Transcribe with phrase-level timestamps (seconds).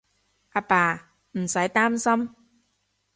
[0.53, 2.35] 阿爸，唔使擔心